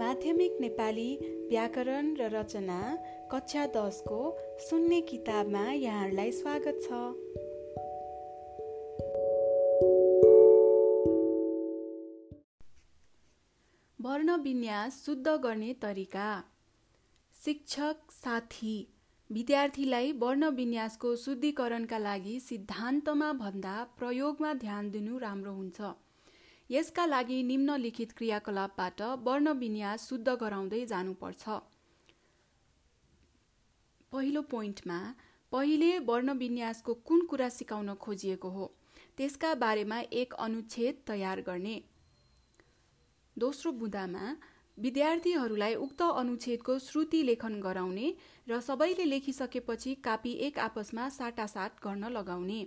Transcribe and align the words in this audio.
माध्यमिक 0.00 0.56
नेपाली 0.60 1.16
व्याकरण 1.50 2.14
र 2.16 2.20
रचना 2.20 2.96
कक्षा 3.30 3.66
दसको 3.66 4.38
सुन्ने 4.58 5.00
किताबमा 5.00 5.72
यहाँहरूलाई 5.72 6.32
स्वागत 6.32 6.78
छ। 6.82 6.92
वर्ण 14.00 14.36
विन्यास 14.36 15.04
शुद्ध 15.06 15.28
गर्ने 15.28 15.72
तरिका। 15.72 16.44
शिक्षक 17.44 18.10
साथी 18.10 18.94
विद्यार्थीलाई 19.30 20.12
वर्ण 20.12 20.44
विन्यासको 20.44 21.16
शुद्धिकरणका 21.16 21.98
लागि 21.98 22.40
सिद्धान्तमा 22.40 23.32
भन्दा 23.32 23.84
प्रयोगमा 23.98 24.52
ध्यान 24.52 24.90
दिनु 24.90 25.18
राम्रो 25.18 25.52
हुन्छ। 25.52 25.80
यसका 26.70 27.04
लागि 27.06 27.42
निम्नलिखित 27.42 28.12
क्रियाकलापबाट 28.12 29.00
वर्ण 29.24 29.52
विन्यास 29.58 30.08
शुद्ध 30.08 30.28
गराउँदै 30.40 30.84
जानुपर्छ। 30.86 31.48
पहिलो 34.12 34.42
पोइन्टमा 34.50 34.98
पहिले 35.52 35.90
वर्ण 36.06 36.32
विन्यासको 36.38 36.94
कुन 37.06 37.26
कुरा 37.26 37.48
सिकाउन 37.50 37.94
खोजिएको 37.96 38.48
हो 38.50 38.70
त्यसका 39.18 39.54
बारेमा 39.56 39.98
एक 40.14 40.34
अनुच्छेद 40.40 41.02
तयार 41.06 41.40
गर्ने। 41.40 41.76
दोस्रो 43.36 43.72
बुँदामा 43.74 44.34
विद्यार्थीहरूलाई 44.78 45.74
उक्त 45.76 46.02
अनुच्छेदको 46.02 46.78
श्रुति 46.80 47.22
लेखन 47.22 47.60
गराउने 47.60 48.14
र 48.48 48.60
सबैले 48.60 49.04
लेखिसकेपछि 49.04 49.94
कापी 50.04 50.32
एक 50.46 50.58
आपसमा 50.60 51.08
साटासाट 51.10 51.84
गर्न 51.84 52.08
लगाउने। 52.12 52.66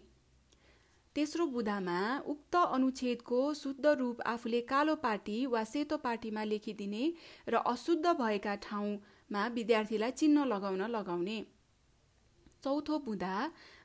तेस्रो 1.15 1.45
बुधामा 1.47 1.99
उक्त 2.27 2.55
अनुच्छेदको 2.55 3.39
शुद्ध 3.55 3.85
रूप 3.95 4.21
आफूले 4.27 4.61
कालो 4.69 4.95
पाटी 4.99 5.35
वा 5.47 5.63
सेतो 5.65 5.97
पाटीमा 5.99 6.43
लेखिदिने 6.43 7.03
र 7.47 7.61
अशुद्ध 7.67 8.13
भएका 8.15 8.55
ठाउँमा 8.63 9.47
विद्यार्थीलाई 9.55 10.11
चिन्ह 10.13 10.45
लगाउन 10.45 10.81
लगाउने। 10.91 11.37
चौथो 12.63 12.97
बुधा 13.05 13.35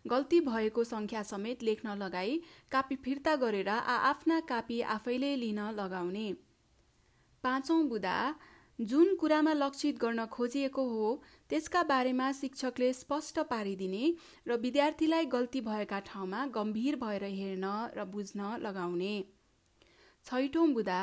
गल्ती 0.05 0.41
भएको 0.42 0.84
सङ्ख्या 0.86 1.22
समेत 1.25 1.62
लेख्न 1.62 1.97
लगाई 1.98 2.41
कापी 2.72 2.97
फिर्ता 2.98 3.34
गरेर 3.36 3.69
आफ्ना 3.69 4.41
कापी 4.48 4.81
आफैले 4.88 5.34
लिन 5.36 5.60
लगाउने। 5.75 6.27
पाँचौँ 7.44 7.83
बुधा 7.88 8.19
जुन 8.79 9.15
कुरामा 9.17 9.53
लक्षित 9.55 9.98
गर्न 9.98 10.25
खोजिएको 10.27 10.83
हो 10.89 11.07
त्यसका 11.51 11.83
बारेमा 11.84 12.31
शिक्षकले 12.33 12.93
स्पष्ट 12.93 13.39
पारिदिने 13.51 14.05
र 14.47 14.57
विद्यार्थीलाई 14.59 15.25
गल्ती 15.29 15.61
भएका 15.62 15.98
ठाउँमा 16.07 16.45
गम्भीर 16.55 16.97
भएर 16.97 17.25
हेर्न 17.25 17.65
र 17.97 18.05
बुझ्न 18.06 18.56
लगाउने। 18.62 19.15
छैटौँ 20.25 20.69
बुधा 20.69 21.01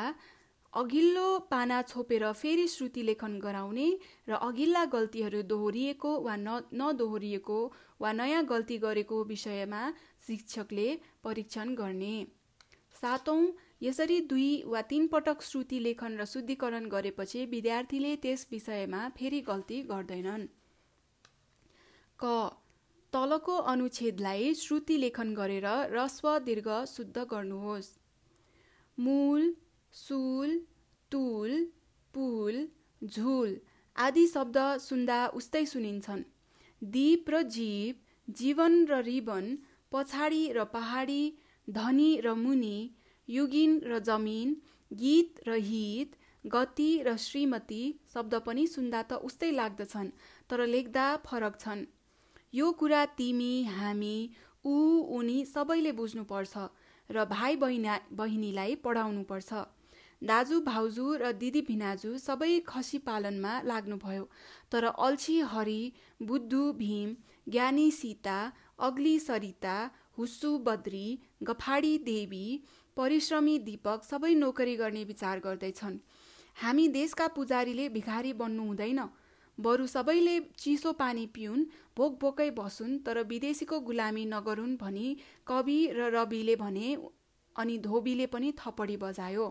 अघिल्लो 0.73 1.27
पाना 1.51 1.81
छोपेर 1.81 2.31
फेरि 2.33 2.67
श्रुति 2.67 3.01
लेखन 3.03 3.39
गराउने 3.39 3.87
र 4.29 4.39
अघिल्ला 4.39 4.85
गल्तीहरू 4.85 5.41
दोहोरिएको 5.43 6.11
वा 6.21 6.35
न 6.37 6.59
नदोहोरिएको 6.73 7.59
वा 8.01 8.11
नयाँ 8.13 8.43
गल्ती 8.45 8.77
गरेको 8.77 9.23
विषयमा 9.25 9.83
शिक्षकले 10.27 10.87
परीक्षण 11.23 11.75
गर्ने। 11.75 12.15
सातौँ 12.95 13.41
यसरी 13.81 14.19
दुई 14.29 14.51
वा 14.65 14.81
तीन 14.89 15.07
पटक 15.07 15.41
श्रुति 15.41 15.79
लेखन 15.79 16.17
र 16.17 16.25
शुद्धिकरण 16.25 16.85
गरेपछि 16.89 17.45
विद्यार्थीले 17.45 18.15
त्यस 18.17 18.47
विषयमा 18.51 19.07
फेरि 19.17 19.41
गल्ती 19.41 19.81
गर्दैनन्। 19.83 20.45
क 22.19 22.31
तलको 23.13 23.55
अनुच्छेदलाई 23.71 24.53
श्रुति 24.55 24.97
लेखन 24.97 25.33
गरेर 25.35 25.67
रस्व 25.91 26.37
दीर्घ 26.39 26.69
शुद्ध 26.87 27.17
गर्नुहोस्। 27.31 27.89
मूल 28.97 29.53
सुल 29.93 30.57
तुल 31.11 31.51
पुल 32.13 32.67
झुल 33.01 33.55
आदि 33.95 34.25
शब्द 34.27 34.57
सुन्दा 34.79 35.19
उस्तै 35.35 35.65
सुनिन्छन्। 35.65 36.23
दीप 36.81 37.29
र 37.29 37.41
जीव 37.51 37.95
जीवन 38.27 38.85
र 38.85 39.01
रिबन 39.03 39.57
पछाडि 39.91 40.43
र 40.55 40.63
पहाडी 40.73 41.23
धनी 41.67 42.09
र 42.21 42.33
मुनि 42.35 42.77
युगिन 43.29 43.79
र 43.85 43.99
जमिन 44.01 44.55
गीत 44.91 45.41
र 45.47 45.57
हित 45.67 46.15
गति 46.45 46.89
र 47.05 47.15
श्रीमती 47.17 47.83
शब्द 48.13 48.35
पनि 48.45 48.65
सुन्दा 48.67 49.01
त 49.03 49.13
उस्तै 49.27 49.51
लाग्दछन् 49.51 50.09
तर 50.49 50.65
लेख्दा 50.67 51.05
फरक 51.25 51.59
छन्। 51.59 51.85
यो 52.53 52.71
कुरा 52.79 53.05
तिमी 53.17 53.53
हामी 53.77 54.17
ऊ 54.65 54.75
उनी 55.17 55.37
सबैले 55.45 55.91
बुझ्नुपर्छ 55.91 56.67
र 57.09 57.25
भाइ 57.25 57.55
बहिना 57.55 57.99
बहिनीलाई 58.13 58.75
पढाउनुपर्छ। 58.85 59.65
दाजु 60.21 60.59
भाउजू 60.61 61.07
र 61.15 61.31
दिदी 61.41 61.61
भिनाजु 61.61 62.17
सबै 62.19 62.53
खसी 62.67 62.97
पालनमा 63.07 63.53
लाग्नुभयो 63.65 64.23
तर 64.71 64.85
अल्छी 64.85 65.39
हरि 65.51 65.81
बुद्धु 66.21 66.61
भीम 66.79 67.15
ज्ञानी 67.49 67.89
सीता 67.91 68.37
अग्ली 68.87 69.19
सरिता 69.19 69.75
हुस्सु 70.17 70.57
बद्री 70.57 71.19
गफाडी 71.43 71.97
देवी 71.97 72.45
परिश्रमी 72.97 73.57
दीपक 73.59 74.03
सबै 74.03 74.33
नोकरी 74.35 74.75
गर्ने 74.75 75.03
विचार 75.03 75.39
गर्दैछन्। 75.39 75.97
हामी 76.55 76.87
देशका 76.87 77.27
पुजारीले 77.27 77.89
भिखारी 77.89 78.33
बन्नु 78.33 78.63
हुँदैन। 78.63 79.01
बरु 79.57 79.87
सबैले 79.87 80.39
चिसो 80.57 80.91
पानी 80.93 81.25
पिउन् 81.25 81.65
भोक 81.97 82.19
भोकै 82.21 82.49
बसुन् 82.51 82.99
तर 82.99 83.21
विदेशीको 83.23 83.79
गुलामी 83.79 84.25
नगरून् 84.25 84.77
भनी 84.77 85.17
कवि 85.47 85.77
र 85.95 86.09
रविले 86.15 86.55
भने 86.55 86.97
अनि 87.55 87.77
धोबीले 87.77 88.25
पनि 88.27 88.51
थपडी 88.59 88.97
बजायो। 88.97 89.47